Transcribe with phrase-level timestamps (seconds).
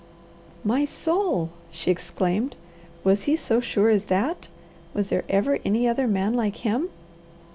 [0.63, 2.55] "My soul!" she exclaimed.
[3.03, 4.47] "WAS HE SO SURE AS THAT?
[4.95, 6.89] Was there ever any other man like him?"